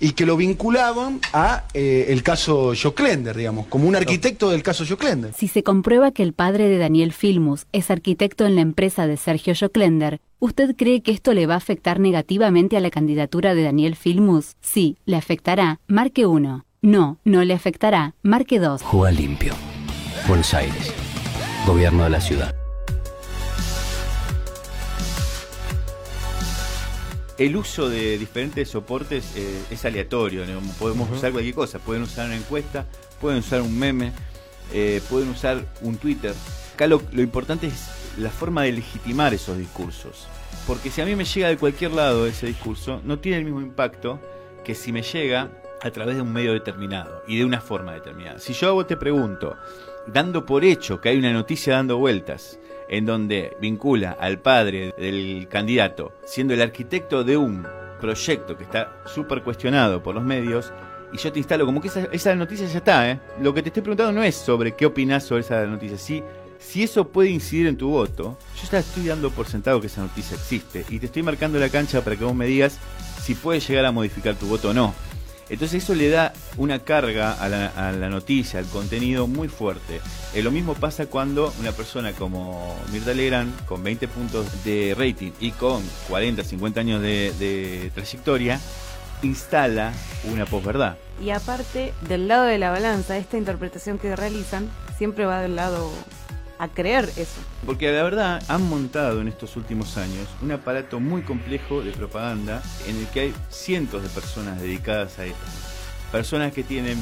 y 0.00 0.12
que 0.12 0.26
lo 0.26 0.36
vinculaban 0.36 1.20
a 1.32 1.64
eh, 1.74 2.06
el 2.08 2.22
caso 2.22 2.72
Joclender, 2.80 3.36
digamos, 3.36 3.66
como 3.66 3.88
un 3.88 3.96
arquitecto 3.96 4.50
del 4.50 4.62
caso 4.62 4.84
Joclender. 4.86 5.32
Si 5.34 5.48
se 5.48 5.62
comprueba 5.62 6.10
que 6.10 6.22
el 6.22 6.32
padre 6.32 6.68
de 6.68 6.78
Daniel 6.78 7.12
Filmus 7.12 7.66
es 7.72 7.90
arquitecto 7.90 8.46
en 8.46 8.56
la 8.56 8.62
empresa 8.62 9.06
de 9.06 9.16
Sergio 9.16 9.54
Joclender, 9.58 10.20
¿usted 10.38 10.74
cree 10.76 11.02
que 11.02 11.12
esto 11.12 11.32
le 11.34 11.46
va 11.46 11.54
a 11.54 11.58
afectar 11.58 12.00
negativamente 12.00 12.76
a 12.76 12.80
la 12.80 12.90
candidatura 12.90 13.54
de 13.54 13.62
Daniel 13.62 13.96
Filmus? 13.96 14.56
Sí, 14.60 14.98
le 15.06 15.16
afectará. 15.16 15.80
Marque 15.86 16.26
1. 16.26 16.64
No, 16.82 17.18
no 17.24 17.44
le 17.44 17.54
afectará. 17.54 18.14
Marque 18.22 18.58
2. 18.58 18.82
Juega 18.82 19.10
limpio. 19.10 19.54
Buenos 20.28 20.52
Aires. 20.54 20.92
Gobierno 21.66 22.04
de 22.04 22.10
la 22.10 22.20
ciudad. 22.20 22.65
El 27.38 27.56
uso 27.56 27.90
de 27.90 28.16
diferentes 28.16 28.70
soportes 28.70 29.36
eh, 29.36 29.62
es 29.70 29.84
aleatorio, 29.84 30.46
¿no? 30.46 30.60
podemos 30.78 31.10
usar 31.10 31.32
cualquier 31.32 31.54
cosa, 31.54 31.78
pueden 31.78 32.02
usar 32.02 32.26
una 32.26 32.36
encuesta, 32.36 32.86
pueden 33.20 33.40
usar 33.40 33.60
un 33.60 33.78
meme, 33.78 34.12
eh, 34.72 35.02
pueden 35.10 35.28
usar 35.28 35.62
un 35.82 35.98
Twitter. 35.98 36.34
Acá 36.74 36.86
lo, 36.86 37.02
lo 37.12 37.20
importante 37.20 37.66
es 37.66 37.88
la 38.16 38.30
forma 38.30 38.62
de 38.62 38.72
legitimar 38.72 39.34
esos 39.34 39.58
discursos, 39.58 40.26
porque 40.66 40.90
si 40.90 41.02
a 41.02 41.04
mí 41.04 41.14
me 41.14 41.26
llega 41.26 41.48
de 41.48 41.58
cualquier 41.58 41.92
lado 41.92 42.26
ese 42.26 42.46
discurso, 42.46 43.02
no 43.04 43.18
tiene 43.18 43.38
el 43.38 43.44
mismo 43.44 43.60
impacto 43.60 44.18
que 44.64 44.74
si 44.74 44.90
me 44.90 45.02
llega 45.02 45.50
a 45.82 45.90
través 45.90 46.16
de 46.16 46.22
un 46.22 46.32
medio 46.32 46.52
determinado 46.52 47.22
y 47.26 47.38
de 47.38 47.44
una 47.44 47.60
forma 47.60 47.92
determinada. 47.92 48.38
Si 48.38 48.54
yo 48.54 48.70
a 48.70 48.72
vos 48.72 48.86
te 48.86 48.96
pregunto, 48.96 49.56
dando 50.06 50.46
por 50.46 50.64
hecho 50.64 51.00
que 51.00 51.10
hay 51.10 51.18
una 51.18 51.32
noticia 51.32 51.74
dando 51.74 51.98
vueltas, 51.98 52.58
en 52.88 53.06
donde 53.06 53.56
vincula 53.60 54.16
al 54.18 54.38
padre 54.38 54.94
del 54.98 55.48
candidato 55.48 56.12
siendo 56.24 56.54
el 56.54 56.62
arquitecto 56.62 57.24
de 57.24 57.36
un 57.36 57.66
proyecto 58.00 58.56
que 58.56 58.64
está 58.64 59.02
súper 59.06 59.42
cuestionado 59.42 60.02
por 60.02 60.14
los 60.14 60.24
medios, 60.24 60.72
y 61.12 61.18
yo 61.18 61.32
te 61.32 61.38
instalo 61.38 61.64
como 61.64 61.80
que 61.80 61.88
esa, 61.88 62.08
esa 62.12 62.34
noticia 62.34 62.66
ya 62.66 62.78
está, 62.78 63.10
¿eh? 63.10 63.20
Lo 63.40 63.54
que 63.54 63.62
te 63.62 63.68
estoy 63.68 63.82
preguntando 63.82 64.12
no 64.12 64.22
es 64.22 64.34
sobre 64.34 64.74
qué 64.74 64.86
opinas 64.86 65.24
sobre 65.24 65.42
esa 65.42 65.64
noticia, 65.66 65.96
sí, 65.96 66.22
si 66.58 66.82
eso 66.82 67.08
puede 67.08 67.30
incidir 67.30 67.66
en 67.66 67.76
tu 67.76 67.88
voto, 67.88 68.36
yo 68.60 68.68
ya 68.70 68.78
estoy 68.78 69.06
dando 69.06 69.30
por 69.30 69.46
sentado 69.46 69.80
que 69.80 69.86
esa 69.86 70.02
noticia 70.02 70.36
existe, 70.36 70.84
y 70.88 70.98
te 70.98 71.06
estoy 71.06 71.22
marcando 71.22 71.58
la 71.58 71.68
cancha 71.68 72.02
para 72.02 72.16
que 72.16 72.24
vos 72.24 72.34
me 72.34 72.46
digas 72.46 72.78
si 73.22 73.34
puede 73.34 73.60
llegar 73.60 73.84
a 73.86 73.92
modificar 73.92 74.34
tu 74.34 74.46
voto 74.46 74.70
o 74.70 74.74
no. 74.74 74.94
Entonces 75.48 75.84
eso 75.84 75.94
le 75.94 76.08
da 76.08 76.32
una 76.56 76.80
carga 76.80 77.32
a 77.32 77.48
la, 77.48 78.08
noticia, 78.08 78.58
al 78.58 78.66
contenido 78.66 79.26
muy 79.26 79.48
fuerte. 79.48 80.00
Eh, 80.34 80.42
lo 80.42 80.50
mismo 80.50 80.74
pasa 80.74 81.06
cuando 81.06 81.52
una 81.60 81.72
persona 81.72 82.12
como 82.12 82.74
Mirta 82.92 83.14
Legrand, 83.14 83.64
con 83.66 83.82
20 83.82 84.08
puntos 84.08 84.64
de 84.64 84.94
rating 84.98 85.32
y 85.40 85.52
con 85.52 85.82
40, 86.08 86.42
50 86.42 86.80
años 86.80 87.02
de, 87.02 87.32
de 87.38 87.90
trayectoria, 87.94 88.60
instala 89.22 89.92
una 90.32 90.46
posverdad. 90.46 90.96
Y 91.22 91.30
aparte, 91.30 91.94
del 92.08 92.28
lado 92.28 92.44
de 92.44 92.58
la 92.58 92.70
balanza, 92.70 93.16
esta 93.16 93.38
interpretación 93.38 93.98
que 93.98 94.14
realizan 94.16 94.68
siempre 94.98 95.24
va 95.24 95.40
del 95.40 95.56
lado 95.56 95.90
a 96.58 96.68
creer 96.68 97.04
eso. 97.16 97.40
Porque 97.64 97.90
la 97.92 98.02
verdad 98.02 98.42
han 98.48 98.62
montado 98.68 99.20
en 99.20 99.28
estos 99.28 99.56
últimos 99.56 99.96
años 99.96 100.28
un 100.42 100.52
aparato 100.52 101.00
muy 101.00 101.22
complejo 101.22 101.82
de 101.82 101.92
propaganda 101.92 102.62
en 102.88 102.96
el 102.96 103.06
que 103.08 103.20
hay 103.20 103.34
cientos 103.50 104.02
de 104.02 104.08
personas 104.08 104.60
dedicadas 104.60 105.18
a 105.18 105.26
esto. 105.26 105.38
Personas 106.12 106.52
que 106.52 106.62
tienen 106.62 106.98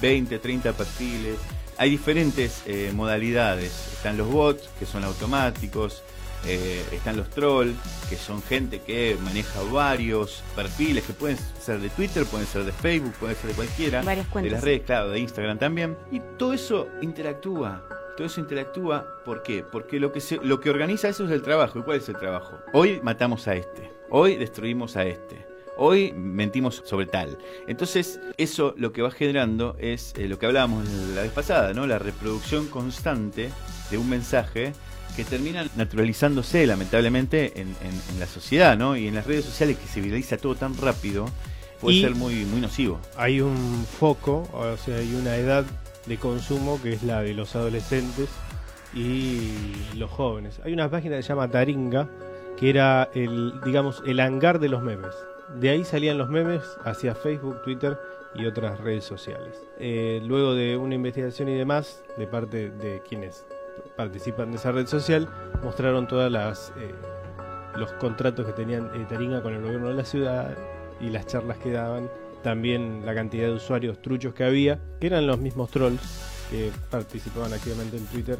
20, 0.00 0.38
30 0.38 0.72
perfiles. 0.72 1.36
Hay 1.78 1.90
diferentes 1.90 2.62
eh, 2.66 2.90
modalidades. 2.94 3.70
Están 3.92 4.16
los 4.16 4.28
bots, 4.30 4.68
que 4.78 4.86
son 4.86 5.04
automáticos. 5.04 6.02
eh, 6.46 6.84
están 6.92 7.16
los 7.16 7.28
trolls, 7.30 7.74
que 8.08 8.16
son 8.16 8.40
gente 8.42 8.80
que 8.80 9.16
maneja 9.22 9.60
varios 9.72 10.42
perfiles, 10.54 11.04
que 11.04 11.12
pueden 11.12 11.36
ser 11.60 11.80
de 11.80 11.88
Twitter, 11.90 12.24
pueden 12.24 12.46
ser 12.46 12.64
de 12.64 12.72
Facebook, 12.72 13.12
pueden 13.18 13.36
ser 13.36 13.50
de 13.50 13.54
cualquiera. 13.56 14.02
Varias 14.02 14.26
de 14.26 14.32
cuentas. 14.32 14.52
las 14.52 14.62
redes, 14.62 14.82
claro, 14.82 15.10
de 15.10 15.18
Instagram 15.18 15.58
también. 15.58 15.96
Y 16.12 16.20
todo 16.38 16.52
eso 16.52 16.88
interactúa. 17.02 17.82
Todo 18.16 18.26
eso 18.26 18.40
interactúa, 18.40 19.06
¿por 19.24 19.42
qué? 19.42 19.62
Porque 19.62 20.00
lo 20.00 20.10
que, 20.12 20.20
se, 20.20 20.36
lo 20.42 20.58
que 20.60 20.70
organiza 20.70 21.08
eso 21.08 21.24
es 21.26 21.30
el 21.30 21.42
trabajo. 21.42 21.78
¿Y 21.78 21.82
cuál 21.82 21.98
es 21.98 22.08
el 22.08 22.16
trabajo? 22.16 22.58
Hoy 22.72 23.00
matamos 23.02 23.46
a 23.46 23.54
este. 23.56 23.90
Hoy 24.08 24.36
destruimos 24.36 24.96
a 24.96 25.04
este. 25.04 25.44
Hoy 25.76 26.12
mentimos 26.14 26.80
sobre 26.86 27.04
tal. 27.06 27.36
Entonces, 27.66 28.18
eso 28.38 28.72
lo 28.78 28.92
que 28.92 29.02
va 29.02 29.10
generando 29.10 29.76
es 29.78 30.14
eh, 30.16 30.26
lo 30.28 30.38
que 30.38 30.46
hablábamos 30.46 30.88
la 31.14 31.20
vez 31.22 31.32
pasada, 31.32 31.74
¿no? 31.74 31.86
La 31.86 31.98
reproducción 31.98 32.68
constante 32.68 33.50
de 33.90 33.98
un 33.98 34.08
mensaje 34.08 34.72
que 35.14 35.24
termina 35.24 35.66
naturalizándose, 35.76 36.66
lamentablemente, 36.66 37.60
en, 37.60 37.68
en- 37.82 38.00
en 38.14 38.20
la 38.20 38.26
sociedad, 38.26 38.78
¿no? 38.78 38.96
Y 38.96 39.08
en 39.08 39.14
las 39.14 39.26
redes 39.26 39.44
sociales 39.44 39.76
que 39.76 39.86
se 39.86 40.00
viraliza 40.00 40.38
todo 40.38 40.54
tan 40.54 40.74
rápido, 40.78 41.26
puede 41.82 41.96
Y- 41.96 42.00
ser 42.02 42.14
muy, 42.14 42.46
muy 42.46 42.62
nocivo. 42.62 42.98
Hay 43.18 43.42
un 43.42 43.84
foco, 43.98 44.48
o 44.54 44.76
sea, 44.78 44.96
hay 44.96 45.14
una 45.14 45.36
edad 45.36 45.66
de 46.06 46.16
consumo 46.18 46.80
que 46.82 46.92
es 46.92 47.02
la 47.02 47.22
de 47.22 47.34
los 47.34 47.54
adolescentes 47.56 48.28
y 48.94 49.52
los 49.96 50.10
jóvenes. 50.10 50.60
Hay 50.64 50.72
una 50.72 50.90
página 50.90 51.16
que 51.16 51.22
se 51.22 51.28
llama 51.28 51.48
Taringa, 51.48 52.08
que 52.56 52.70
era 52.70 53.10
el, 53.14 53.60
digamos, 53.64 54.02
el 54.06 54.20
hangar 54.20 54.58
de 54.58 54.68
los 54.68 54.82
memes. 54.82 55.14
De 55.60 55.70
ahí 55.70 55.84
salían 55.84 56.18
los 56.18 56.28
memes 56.28 56.62
hacia 56.84 57.14
Facebook, 57.14 57.62
Twitter 57.62 57.98
y 58.34 58.46
otras 58.46 58.80
redes 58.80 59.04
sociales. 59.04 59.62
Eh, 59.78 60.20
luego 60.24 60.54
de 60.54 60.76
una 60.76 60.94
investigación 60.94 61.48
y 61.48 61.54
demás, 61.54 62.02
de 62.16 62.26
parte 62.26 62.70
de 62.70 63.02
quienes 63.08 63.46
participan 63.96 64.50
de 64.50 64.56
esa 64.56 64.72
red 64.72 64.86
social, 64.86 65.28
mostraron 65.62 66.08
todas 66.08 66.30
las 66.32 66.72
eh, 66.78 66.94
los 67.76 67.92
contratos 67.94 68.46
que 68.46 68.52
tenían 68.52 68.90
eh, 68.94 69.06
Taringa 69.08 69.42
con 69.42 69.54
el 69.54 69.62
gobierno 69.62 69.88
de 69.88 69.94
la 69.94 70.04
ciudad 70.04 70.56
y 71.00 71.10
las 71.10 71.26
charlas 71.26 71.58
que 71.58 71.72
daban, 71.72 72.10
también 72.46 73.04
la 73.04 73.12
cantidad 73.12 73.48
de 73.48 73.54
usuarios 73.54 74.00
truchos 74.00 74.32
que 74.32 74.44
había, 74.44 74.78
que 75.00 75.08
eran 75.08 75.26
los 75.26 75.36
mismos 75.36 75.68
trolls 75.68 76.00
que 76.48 76.70
participaban 76.92 77.52
activamente 77.52 77.96
en 77.96 78.06
Twitter 78.06 78.38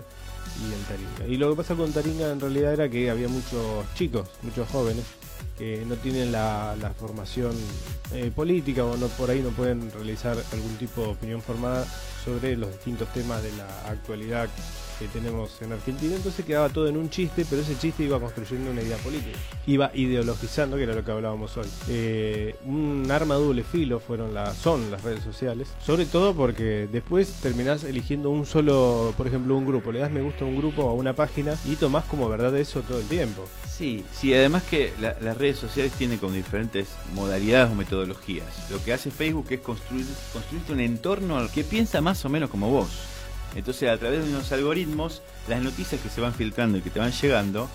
y 0.60 0.72
en 0.72 0.80
Taringa. 0.84 1.34
Y 1.34 1.36
lo 1.38 1.50
que 1.50 1.56
pasa 1.56 1.75
con 1.75 1.92
Taringa 1.92 2.30
en 2.30 2.38
realidad 2.38 2.75
era 2.75 2.88
que 2.88 3.10
había 3.10 3.26
muchos 3.26 3.84
chicos, 3.96 4.28
muchos 4.42 4.68
jóvenes, 4.68 5.04
que 5.59 5.85
no 5.87 5.97
tienen 5.97 6.33
la, 6.33 6.75
formación 6.99 7.55
eh, 8.12 8.31
política 8.35 8.85
o 8.85 8.97
no 8.97 9.09
por 9.09 9.31
ahí 9.31 9.40
no 9.40 9.50
pueden 9.50 9.90
realizar 9.93 10.37
algún 10.52 10.76
tipo 10.76 11.02
de 11.02 11.09
opinión 11.09 11.43
formada 11.43 11.85
sobre 12.25 12.57
los 12.57 12.71
distintos 12.73 13.09
temas 13.12 13.43
de 13.43 13.52
la 13.52 13.66
actualidad 13.88 14.49
que 14.99 15.07
tenemos 15.09 15.61
en 15.61 15.73
Argentina, 15.73 16.16
entonces 16.16 16.45
quedaba 16.45 16.69
todo 16.69 16.88
en 16.88 16.97
un 16.97 17.11
chiste, 17.11 17.45
pero 17.49 17.62
ese 17.62 17.76
chiste 17.78 18.05
iba 18.05 18.19
construyendo 18.19 18.71
una 18.71 18.83
idea 18.83 18.97
política, 18.99 19.38
iba 19.66 19.90
ideologizando, 19.95 20.76
que 20.76 20.85
era 20.85 20.95
lo 20.95 21.05
que 21.05 21.12
hablábamos 21.12 21.57
hoy. 21.57 21.66
Eh, 21.88 22.57
un 22.64 23.07
arma 23.11 23.35
de 23.35 23.40
doble 23.43 23.62
filo 23.62 24.00
fueron 24.00 24.33
las, 24.33 24.57
son 24.57 24.90
las 24.90 25.02
redes 25.02 25.23
sociales, 25.23 25.69
sobre 25.85 26.07
todo 26.07 26.35
porque 26.35 26.88
después 26.90 27.31
terminás 27.43 27.85
eligiendo 27.85 28.31
un 28.31 28.47
solo, 28.47 29.12
por 29.16 29.26
ejemplo, 29.26 29.57
un 29.57 29.66
grupo, 29.66 29.93
le 29.93 30.00
das 30.00 30.11
me 30.11 30.23
gusta 30.23 30.45
a 30.45 30.49
un 30.49 30.57
grupo 30.57 30.85
o 30.85 30.90
a 30.90 30.95
una 30.95 31.12
página 31.12 31.55
y 31.66 31.76
tomás 31.76 32.05
como 32.05 32.28
verdad 32.28 32.57
eso 32.57 32.81
todo 32.81 32.99
el 32.99 33.07
tiempo. 33.07 33.45
Sí, 33.76 34.04
sí, 34.18 34.33
además 34.33 34.62
que 34.62 34.92
la- 35.00 35.16
las 35.21 35.37
redes 35.37 35.59
sociales 35.59 35.92
tienen 35.92 36.18
como 36.18 36.33
diferentes 36.33 36.88
modalidades 37.14 37.71
o 37.71 37.75
metodologías. 37.75 38.71
Lo 38.71 38.83
que 38.83 38.92
hace 38.95 39.11
Facebook 39.11 39.47
es 39.50 39.61
construir, 39.61 40.06
construirte 40.33 40.73
un 40.73 40.80
entorno 40.80 41.47
que 41.52 41.62
piensa 41.62 42.00
más 42.00 42.25
o 42.25 42.28
menos 42.30 42.49
como 42.49 42.71
vos. 42.71 42.88
Entonces, 43.54 43.88
a 43.90 43.99
través 43.99 44.25
de 44.25 44.30
unos 44.30 44.50
algoritmos, 44.52 45.23
las 45.49 45.62
noticias 45.62 46.00
que 46.00 46.09
se 46.09 46.21
van 46.21 46.33
filtrando 46.35 46.78
y 46.78 46.80
que 46.80 46.90
te 46.90 47.00
van 47.00 47.12
llegando 47.12 47.68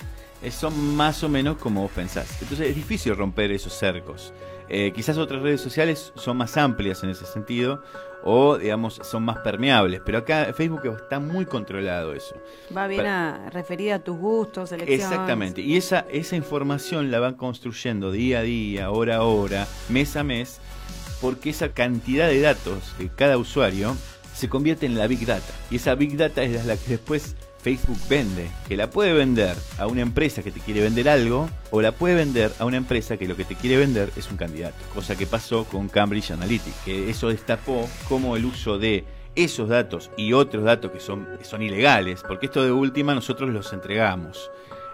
eh, 0.43 0.50
son 0.51 0.96
más 0.96 1.24
o 1.24 1.29
menos 1.29 1.58
como 1.58 1.84
vos 1.84 1.91
pensás. 1.91 2.27
Entonces, 2.41 2.70
es 2.70 2.75
difícil 2.75 3.15
romper 3.15 3.51
esos 3.51 3.74
cercos. 3.74 4.34
Eh, 4.74 4.94
quizás 4.96 5.18
otras 5.18 5.42
redes 5.42 5.60
sociales 5.60 6.13
son 6.16 6.38
más 6.38 6.56
amplias 6.56 7.04
en 7.04 7.10
ese 7.10 7.25
sentido 7.25 7.84
o, 8.24 8.58
digamos, 8.58 9.01
son 9.04 9.24
más 9.24 9.40
permeables. 9.40 10.01
Pero 10.06 10.20
acá 10.20 10.54
Facebook 10.56 10.82
está 11.01 11.20
muy 11.20 11.46
controlado 11.46 12.13
eso. 12.13 12.36
Va 12.75 12.88
bien 12.88 13.01
Para- 13.01 13.48
a, 13.48 13.50
referida 13.50 13.96
a 13.96 14.00
tus 14.00 14.18
gustos, 14.18 14.72
elecciones. 14.72 15.06
Exactamente. 15.06 15.60
Y 15.62 15.75
esa, 15.75 16.06
esa 16.10 16.38
información 16.38 17.12
la 17.12 17.20
van 17.20 17.34
construyendo 17.36 18.12
día 18.12 18.40
a 18.40 18.44
día, 18.44 18.92
hora 18.92 19.18
a 19.18 19.24
hora, 19.24 19.68
mes 19.90 20.16
a 20.16 20.24
mes, 20.24 20.62
porque 21.20 21.50
esa 21.50 21.74
cantidad 21.74 22.28
de 22.30 22.40
datos 22.40 22.98
de 22.98 23.10
cada 23.10 23.38
usuario 23.38 23.96
se 24.34 24.48
convierte 24.48 24.86
en 24.86 24.98
la 24.98 25.08
Big 25.08 25.25
Data. 25.25 25.54
Y 25.70 25.75
esa 25.75 25.96
Big 25.96 26.16
Data 26.16 26.44
es 26.44 26.66
la 26.66 26.78
que 26.78 26.92
después 26.92 27.36
Facebook 27.62 27.98
vende, 28.10 28.50
que 28.68 28.75
la 28.75 28.89
puede 28.89 29.13
vender 29.13 29.56
a 29.77 29.88
una 29.88 30.01
empresa 30.01 30.44
que 30.44 30.51
te 30.51 30.60
quiere 30.60 30.82
vender 30.82 31.08
algo, 31.08 31.50
o 31.70 31.82
la 31.82 31.91
puede 31.91 32.15
vender 32.15 32.51
a 32.60 32.65
una 32.65 32.77
empresa 32.77 33.18
que 33.18 33.27
lo 33.27 33.36
que 33.36 33.46
te 33.46 33.56
quiere 33.56 33.77
vender 33.77 34.12
es 34.15 34.30
un 34.32 34.38
candidato. 34.38 34.75
Cosa 34.94 35.15
que 35.15 35.25
pasó 35.25 35.65
con 35.65 35.88
Cambridge 35.88 36.32
Analytica, 36.32 36.75
que 36.84 37.10
eso 37.10 37.30
destapó 37.30 37.88
como 38.10 38.36
el 38.36 38.46
uso 38.46 38.77
de 38.77 39.06
esos 39.36 39.70
datos 39.70 40.12
y 40.18 40.34
otros 40.34 40.63
datos 40.63 40.91
que 40.91 41.00
son, 41.00 41.27
son 41.44 41.62
ilegales, 41.62 42.24
porque 42.27 42.48
esto 42.48 42.63
de 42.63 42.72
última 42.72 43.15
nosotros 43.15 43.50
los 43.50 43.72
entregamos. 43.74 44.51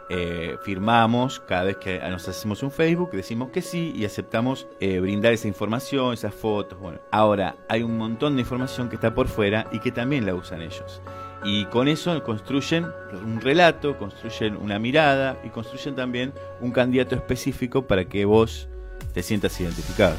Eh, 0.10 0.56
firmamos 0.64 1.42
cada 1.42 1.64
vez 1.64 1.78
que 1.78 2.00
nos 2.00 2.30
hacemos 2.30 2.64
un 2.64 2.72
Facebook, 2.72 3.12
decimos 3.12 3.50
que 3.50 3.62
sí 3.62 3.92
y 3.94 4.06
aceptamos 4.06 4.66
eh, 4.80 5.02
brindar 5.02 5.34
esa 5.34 5.50
información, 5.50 6.14
esas 6.14 6.34
fotos. 6.34 6.80
Bueno, 6.80 7.00
ahora 7.12 7.58
hay 7.68 7.84
un 7.84 7.98
montón 7.98 8.36
de 8.36 8.42
información 8.42 8.88
que 8.88 8.96
está 8.96 9.14
por 9.14 9.28
fuera 9.28 9.68
y 9.72 9.80
que 9.80 9.92
también 9.92 10.26
la 10.26 10.34
usan 10.34 10.62
ellos. 10.62 11.02
Y 11.44 11.65
con 11.65 11.88
eso 11.88 12.22
construyen 12.24 12.88
un 13.24 13.39
relato, 13.41 13.98
construyen 13.98 14.58
una 14.58 14.79
mirada 14.79 15.38
y 15.44 15.50
construyen 15.50 15.96
también 15.96 16.34
un 16.62 16.72
candidato 16.72 17.15
específico 17.15 17.86
para 17.86 18.06
que 18.06 18.25
vos 18.25 18.67
te 19.13 19.22
sientas 19.24 19.60
identificado. 19.62 20.15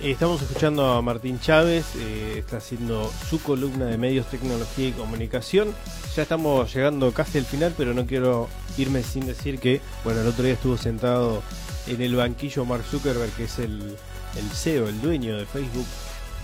Eh, 0.00 0.10
Estamos 0.10 0.42
escuchando 0.42 0.92
a 0.92 1.02
Martín 1.02 1.40
Chávez, 1.40 1.94
eh, 1.96 2.34
está 2.38 2.58
haciendo 2.58 3.10
su 3.28 3.42
columna 3.42 3.86
de 3.86 3.98
medios, 3.98 4.26
tecnología 4.26 4.88
y 4.88 4.92
comunicación. 4.92 5.74
Ya 6.14 6.22
estamos 6.22 6.72
llegando 6.74 7.12
casi 7.12 7.38
al 7.38 7.44
final, 7.44 7.74
pero 7.76 7.94
no 7.94 8.06
quiero 8.06 8.48
irme 8.78 9.02
sin 9.02 9.26
decir 9.26 9.58
que, 9.58 9.80
bueno, 10.04 10.20
el 10.20 10.28
otro 10.28 10.44
día 10.44 10.54
estuvo 10.54 10.76
sentado 10.76 11.42
en 11.86 12.00
el 12.02 12.14
banquillo 12.14 12.64
Mark 12.64 12.84
Zuckerberg, 12.84 13.32
que 13.32 13.44
es 13.44 13.58
el, 13.58 13.96
el 14.36 14.50
CEO, 14.52 14.88
el 14.88 15.00
dueño 15.00 15.38
de 15.38 15.46
Facebook, 15.46 15.86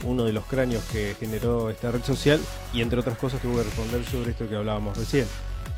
uno 0.04 0.25
de 0.25 0.32
los 0.32 0.44
cráneos 0.44 0.82
que 0.90 1.16
generó 1.18 1.71
esta 1.71 1.90
red 1.90 2.02
social, 2.02 2.40
y 2.73 2.82
entre 2.82 3.00
otras 3.00 3.18
cosas 3.18 3.40
tuvo 3.40 3.56
que 3.56 3.64
responder 3.64 4.04
sobre 4.04 4.30
esto 4.32 4.49
que 4.49 4.56
hablábamos 4.56 4.97
recién. 4.97 5.26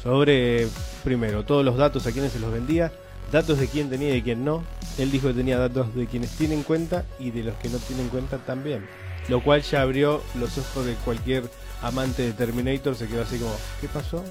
Sobre, 0.03 0.69
primero, 1.03 1.45
todos 1.45 1.65
los 1.65 1.77
datos 1.77 2.07
a 2.07 2.13
quienes 2.13 2.33
se 2.33 2.41
los 2.41 2.53
vendía, 2.53 2.93
datos 3.33 3.59
de 3.59 3.69
quién 3.69 3.91
tenía 3.91 4.11
y 4.11 4.15
de 4.15 4.23
quién 4.23 4.45
no. 4.45 4.65
Él 4.99 5.11
dijo 5.11 5.29
que 5.29 5.35
tenía 5.35 5.59
datos 5.59 5.95
de 5.95 6.07
quienes 6.07 6.31
tienen 6.31 6.63
cuenta 6.63 7.05
y 7.19 7.31
de 7.31 7.43
los 7.43 7.55
que 7.57 7.69
no 7.69 7.79
tienen 7.79 8.09
cuenta 8.09 8.39
también. 8.39 8.87
Lo 9.29 9.43
cual 9.43 9.63
ya 9.63 9.83
abrió 9.83 10.23
los 10.39 10.59
ojos 10.59 10.85
de 10.85 10.95
cualquier 10.97 11.45
amante 11.83 12.23
de 12.23 12.33
Terminator, 12.33 12.95
se 12.95 13.09
quedó 13.09 13.23
así 13.23 13.39
como, 13.39 13.55
¿qué 13.81 13.89
pasó? 13.89 14.23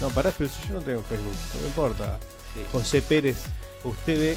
No, 0.00 0.08
pará, 0.10 0.32
pero 0.36 0.48
si 0.48 0.68
yo 0.68 0.74
no 0.74 0.80
tengo 0.80 1.02
Facebook, 1.02 1.34
no 1.54 1.60
me 1.60 1.66
importa. 1.66 2.18
José 2.72 3.02
Pérez, 3.02 3.36
usted 3.84 4.18
ve 4.18 4.36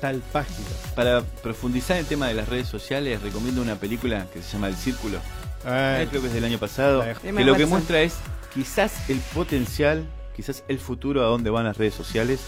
tal 0.00 0.20
página. 0.32 0.66
Para 0.94 1.22
profundizar 1.42 1.96
en 1.96 2.00
el 2.02 2.06
tema 2.06 2.28
de 2.28 2.34
las 2.34 2.48
redes 2.48 2.68
sociales, 2.68 3.22
recomiendo 3.22 3.62
una 3.62 3.76
película 3.76 4.26
que 4.32 4.42
se 4.42 4.52
llama 4.52 4.68
El 4.68 4.76
Círculo. 4.76 5.18
Ah, 5.64 5.98
Eh, 6.00 6.06
creo 6.08 6.20
que 6.22 6.28
es 6.28 6.34
del 6.34 6.44
año 6.44 6.58
pasado. 6.58 7.04
Que 7.22 7.44
lo 7.44 7.54
que 7.56 7.66
muestra 7.66 8.00
es 8.00 8.14
quizás 8.54 9.08
el 9.10 9.18
potencial, 9.34 10.04
quizás 10.36 10.64
el 10.68 10.78
futuro 10.78 11.22
a 11.22 11.26
dónde 11.26 11.50
van 11.50 11.64
las 11.64 11.76
redes 11.76 11.94
sociales 11.94 12.40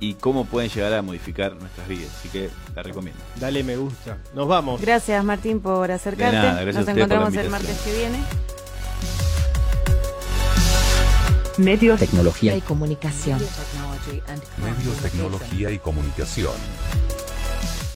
y 0.00 0.14
cómo 0.14 0.44
pueden 0.46 0.70
llegar 0.70 0.92
a 0.94 1.02
modificar 1.02 1.54
nuestras 1.54 1.86
vidas. 1.88 2.08
Así 2.18 2.28
que 2.28 2.50
la 2.74 2.82
recomiendo. 2.82 3.20
Dale 3.36 3.62
me 3.62 3.76
gusta. 3.76 4.18
Nos 4.34 4.48
vamos. 4.48 4.80
Gracias 4.80 5.24
Martín 5.24 5.60
por 5.60 5.90
acercarte. 5.90 6.36
De 6.36 6.42
nada, 6.42 6.62
gracias 6.62 6.76
Nos 6.76 6.88
a 6.88 6.90
ustedes 6.92 7.08
por 7.08 7.08
la 7.08 7.26
encontramos 7.26 7.44
el 7.44 7.50
martes 7.50 7.80
que 7.84 7.96
viene. 7.96 8.18
Medios, 11.58 12.00
Tecnología 12.00 12.56
y 12.56 12.60
comunicación. 12.60 13.38
Medios, 14.58 14.96
tecnología 15.02 15.70
y 15.70 15.78
comunicación. 15.78 16.52